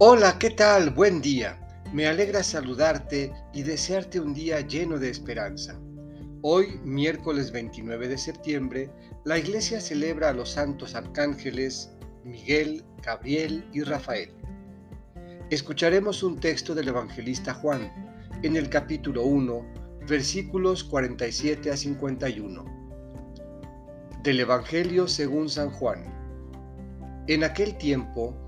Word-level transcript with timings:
Hola, 0.00 0.38
¿qué 0.38 0.50
tal? 0.50 0.90
Buen 0.90 1.20
día. 1.20 1.58
Me 1.92 2.06
alegra 2.06 2.44
saludarte 2.44 3.32
y 3.52 3.64
desearte 3.64 4.20
un 4.20 4.32
día 4.32 4.60
lleno 4.60 4.96
de 4.96 5.10
esperanza. 5.10 5.76
Hoy, 6.40 6.78
miércoles 6.84 7.50
29 7.50 8.06
de 8.06 8.16
septiembre, 8.16 8.92
la 9.24 9.38
iglesia 9.38 9.80
celebra 9.80 10.28
a 10.28 10.32
los 10.32 10.50
santos 10.50 10.94
arcángeles 10.94 11.90
Miguel, 12.22 12.84
Gabriel 13.02 13.68
y 13.72 13.82
Rafael. 13.82 14.30
Escucharemos 15.50 16.22
un 16.22 16.38
texto 16.38 16.76
del 16.76 16.86
evangelista 16.86 17.52
Juan 17.54 17.90
en 18.44 18.54
el 18.54 18.68
capítulo 18.70 19.24
1, 19.24 19.66
versículos 20.08 20.84
47 20.84 21.72
a 21.72 21.76
51. 21.76 22.64
Del 24.22 24.38
Evangelio 24.38 25.08
según 25.08 25.48
San 25.48 25.70
Juan. 25.70 26.04
En 27.26 27.42
aquel 27.42 27.76
tiempo, 27.78 28.47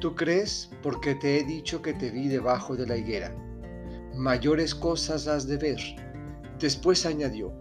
Tú 0.00 0.14
crees 0.14 0.70
porque 0.82 1.16
te 1.16 1.38
he 1.38 1.44
dicho 1.44 1.82
que 1.82 1.92
te 1.92 2.10
vi 2.10 2.28
debajo 2.28 2.76
de 2.76 2.86
la 2.86 2.96
higuera. 2.96 3.34
Mayores 4.14 4.74
cosas 4.74 5.26
has 5.26 5.48
de 5.48 5.56
ver. 5.56 5.78
Después 6.60 7.04
añadió, 7.04 7.52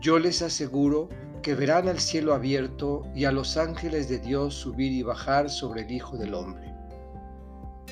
yo 0.00 0.18
les 0.18 0.42
aseguro 0.42 1.08
que 1.42 1.54
verán 1.54 1.88
al 1.88 1.98
cielo 1.98 2.34
abierto 2.34 3.02
y 3.14 3.24
a 3.24 3.32
los 3.32 3.56
ángeles 3.56 4.08
de 4.08 4.18
Dios 4.18 4.54
subir 4.54 4.92
y 4.92 5.02
bajar 5.02 5.50
sobre 5.50 5.82
el 5.82 5.90
Hijo 5.90 6.16
del 6.16 6.34
Hombre. 6.34 6.72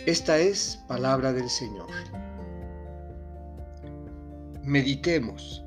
Esta 0.06 0.38
es 0.38 0.82
palabra 0.86 1.32
del 1.32 1.48
Señor. 1.48 1.88
Meditemos. 4.62 5.64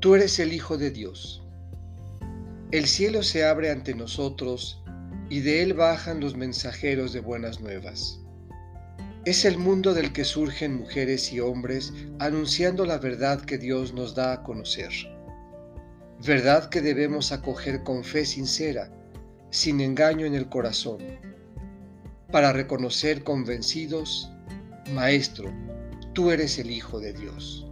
Tú 0.00 0.14
eres 0.14 0.38
el 0.38 0.52
Hijo 0.52 0.78
de 0.78 0.90
Dios. 0.90 1.42
El 2.70 2.86
cielo 2.86 3.22
se 3.22 3.44
abre 3.44 3.70
ante 3.70 3.94
nosotros 3.94 4.82
y 5.30 5.40
de 5.40 5.62
él 5.62 5.74
bajan 5.74 6.20
los 6.20 6.36
mensajeros 6.36 7.12
de 7.12 7.20
buenas 7.20 7.60
nuevas. 7.60 8.20
Es 9.24 9.44
el 9.44 9.58
mundo 9.58 9.92
del 9.92 10.12
que 10.12 10.24
surgen 10.24 10.76
mujeres 10.76 11.32
y 11.32 11.40
hombres 11.40 11.92
anunciando 12.18 12.86
la 12.86 12.98
verdad 12.98 13.40
que 13.42 13.58
Dios 13.58 13.92
nos 13.92 14.14
da 14.14 14.32
a 14.32 14.42
conocer. 14.42 14.90
Verdad 16.24 16.68
que 16.68 16.80
debemos 16.80 17.30
acoger 17.30 17.82
con 17.82 18.04
fe 18.04 18.24
sincera, 18.24 18.90
sin 19.50 19.80
engaño 19.80 20.26
en 20.26 20.34
el 20.34 20.48
corazón, 20.48 20.98
para 22.30 22.52
reconocer 22.52 23.22
convencidos, 23.24 24.30
Maestro, 24.92 25.52
tú 26.12 26.30
eres 26.30 26.58
el 26.58 26.70
Hijo 26.70 27.00
de 27.00 27.12
Dios. 27.12 27.66